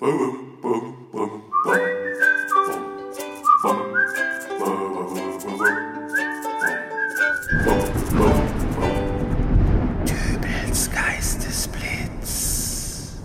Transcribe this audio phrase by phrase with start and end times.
[0.00, 0.12] Dübels
[10.92, 13.16] Geistesblitz.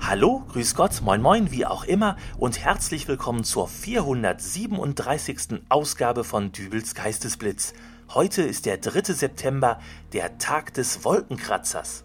[0.00, 5.62] Hallo, grüß Gott, moin moin, wie auch immer und herzlich willkommen zur 437.
[5.70, 7.72] Ausgabe von Dübels Geistesblitz.
[8.12, 9.14] Heute ist der 3.
[9.14, 9.80] September,
[10.12, 12.04] der Tag des Wolkenkratzers.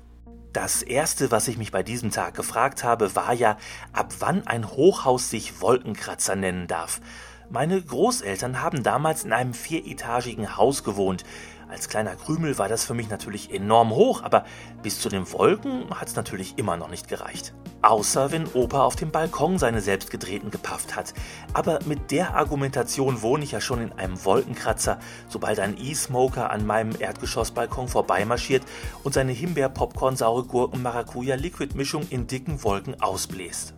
[0.53, 3.57] Das erste, was ich mich bei diesem Tag gefragt habe, war ja,
[3.91, 7.01] ab wann ein Hochhaus sich Wolkenkratzer nennen darf.
[7.49, 11.23] Meine Großeltern haben damals in einem vieretagigen Haus gewohnt.
[11.69, 14.45] Als kleiner Krümel war das für mich natürlich enorm hoch, aber
[14.81, 17.53] bis zu den Wolken hat es natürlich immer noch nicht gereicht.
[17.81, 21.13] Außer wenn Opa auf dem Balkon seine selbstgedrehten gepafft hat.
[21.53, 26.65] Aber mit der Argumentation wohne ich ja schon in einem Wolkenkratzer, sobald ein E-Smoker an
[26.65, 28.63] meinem Erdgeschossbalkon vorbeimarschiert
[29.03, 33.73] und seine Himbeer-Popcorn, saure Gurken, Maracuja-Liquid-Mischung in dicken Wolken ausbläst.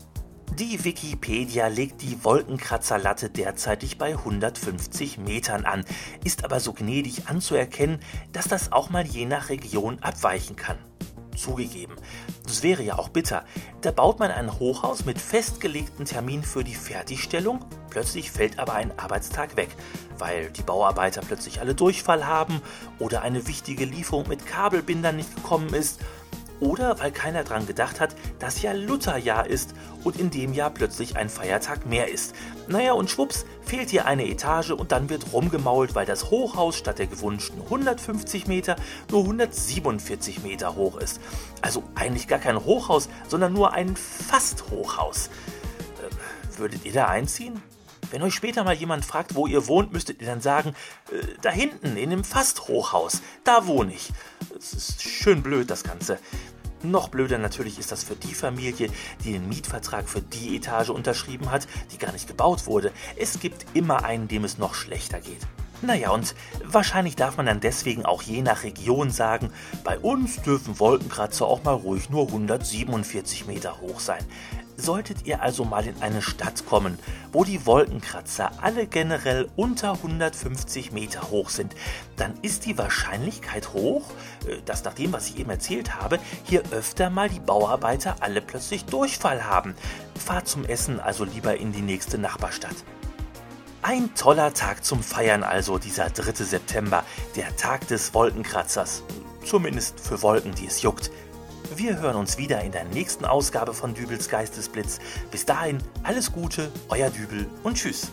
[0.59, 5.83] Die Wikipedia legt die Wolkenkratzerlatte derzeitig bei 150 Metern an,
[6.23, 7.99] ist aber so gnädig anzuerkennen,
[8.31, 10.77] dass das auch mal je nach Region abweichen kann.
[11.35, 11.95] Zugegeben,
[12.45, 13.43] das wäre ja auch bitter.
[13.81, 17.59] Da baut man ein Hochhaus mit festgelegten Termin für die Fertigstellung,
[17.89, 19.75] plötzlich fällt aber ein Arbeitstag weg,
[20.17, 22.61] weil die Bauarbeiter plötzlich alle Durchfall haben
[22.97, 25.99] oder eine wichtige Lieferung mit Kabelbindern nicht gekommen ist
[26.59, 31.17] oder weil keiner dran gedacht hat, dass ja Lutherjahr ist und in dem Jahr plötzlich
[31.17, 32.35] ein Feiertag mehr ist.
[32.67, 36.99] Naja, und schwupps, fehlt hier eine Etage und dann wird rumgemault, weil das Hochhaus statt
[36.99, 38.75] der gewünschten 150 Meter
[39.11, 41.19] nur 147 Meter hoch ist.
[41.61, 45.27] Also eigentlich gar kein Hochhaus, sondern nur ein Fast-Hochhaus.
[45.27, 47.61] Äh, würdet ihr da einziehen?
[48.15, 50.73] Wenn euch später mal jemand fragt, wo ihr wohnt, müsstet ihr dann sagen,
[51.11, 54.09] äh, da hinten, in dem Fast-Hochhaus, da wohne ich.
[54.57, 56.17] Es ist schön blöd, das Ganze.
[56.81, 58.89] Noch blöder natürlich ist das für die Familie,
[59.25, 62.93] die den Mietvertrag für die Etage unterschrieben hat, die gar nicht gebaut wurde.
[63.17, 65.41] Es gibt immer einen, dem es noch schlechter geht.
[65.81, 69.51] Naja, und wahrscheinlich darf man dann deswegen auch je nach Region sagen,
[69.83, 74.23] bei uns dürfen Wolkenkratzer auch mal ruhig nur 147 Meter hoch sein.
[74.77, 76.99] Solltet ihr also mal in eine Stadt kommen,
[77.31, 81.75] wo die Wolkenkratzer alle generell unter 150 Meter hoch sind,
[82.17, 84.11] dann ist die Wahrscheinlichkeit hoch,
[84.47, 88.41] äh, dass nach dem, was ich eben erzählt habe, hier öfter mal die Bauarbeiter alle
[88.41, 89.75] plötzlich Durchfall haben.
[90.17, 92.75] Fahrt zum Essen also lieber in die nächste Nachbarstadt.
[93.81, 96.43] Ein toller Tag zum Feiern also, dieser 3.
[96.43, 97.03] September,
[97.35, 99.03] der Tag des Wolkenkratzers.
[99.45, 101.11] Zumindest für Wolken, die es juckt.
[101.73, 104.99] Wir hören uns wieder in der nächsten Ausgabe von Dübels Geistesblitz.
[105.31, 108.11] Bis dahin alles Gute, euer Dübel und tschüss.